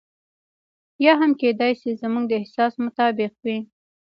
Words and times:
یا 1.05 1.13
هم 1.21 1.31
کېدای 1.41 1.73
شي 1.81 1.91
زموږ 2.01 2.23
د 2.27 2.31
احساس 2.41 2.73
مطابق 2.85 3.31
وي. 3.43 3.57